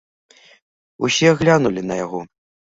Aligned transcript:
Усе 1.09 1.29
глянулі 1.43 1.81
на 1.93 2.01
яго. 2.05 2.27